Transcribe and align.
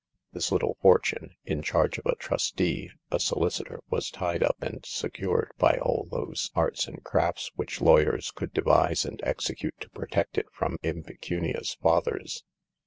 This 0.33 0.51
little 0.51 0.77
for 0.81 0.97
tune, 0.97 1.35
in 1.45 1.61
charge 1.61 1.99
of 1.99 2.07
a 2.07 2.15
trustee, 2.15 2.89
a 3.11 3.19
solicitor, 3.19 3.81
was 3.91 4.09
tied 4.09 4.41
up 4.41 4.55
and 4.59 4.83
secured 4.83 5.51
by 5.59 5.77
all 5.77 6.07
those 6.09 6.49
arts 6.55 6.87
and 6.87 7.03
crafts 7.03 7.51
which 7.55 7.81
lawyers 7.81 8.31
could 8.31 8.51
devise 8.51 9.05
and 9.05 9.21
execute 9.23 9.79
to 9.79 9.91
protect 9.91 10.39
it 10.39 10.47
from 10.51 10.77
impecunious 10.81 11.75
fathers. 11.75 12.43